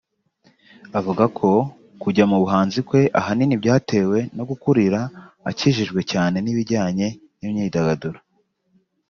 Avuga 0.99 1.23
ko 1.37 1.49
kujya 2.01 2.23
mu 2.31 2.37
buhanzi 2.43 2.79
kwe 2.87 3.01
abahini 3.19 3.55
byatewe 3.63 4.17
no 4.35 4.43
gukurira 4.49 4.99
akikijwe 5.49 5.99
cyane 6.11 6.37
n’ibijyanye 6.41 7.07
n’imyidagaduro 7.39 8.19